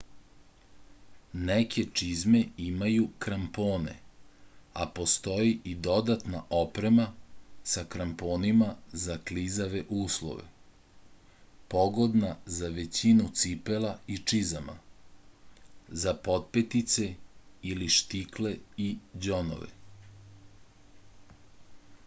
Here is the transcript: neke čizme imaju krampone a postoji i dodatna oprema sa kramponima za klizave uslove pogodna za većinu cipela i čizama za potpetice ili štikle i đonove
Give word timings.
neke 1.47 1.81
čizme 1.99 2.39
imaju 2.67 3.03
krampone 3.25 3.91
a 4.85 4.85
postoji 4.99 5.51
i 5.73 5.73
dodatna 5.87 6.39
oprema 6.59 7.05
sa 7.73 7.83
kramponima 7.95 8.69
za 9.03 9.17
klizave 9.29 9.83
uslove 10.05 10.47
pogodna 11.75 12.31
za 12.59 12.71
većinu 12.81 13.29
cipela 13.43 13.93
i 14.15 14.17
čizama 14.33 14.75
za 16.05 16.15
potpetice 16.29 17.11
ili 17.73 17.91
štikle 17.99 18.55
i 18.87 18.91
đonove 19.27 19.69